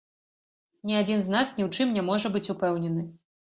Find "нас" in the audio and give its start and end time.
1.35-1.53